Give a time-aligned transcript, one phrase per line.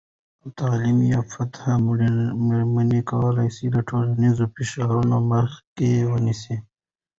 [0.57, 1.71] تعلیم یافته
[2.47, 6.55] میرمنې کولی سي د ټولنیز فشارونو مخه ونیسي.